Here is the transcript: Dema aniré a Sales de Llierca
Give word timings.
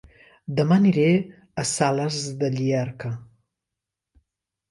Dema 0.59 0.75
aniré 0.83 1.09
a 1.15 1.65
Sales 1.73 2.17
de 2.39 2.49
Llierca 2.55 3.13